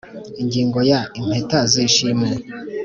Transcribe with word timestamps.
Ingingo 0.41 0.79
ya 0.91 0.99
impeta 1.19 1.59
z 1.71 1.73
ishimwe 1.87 2.29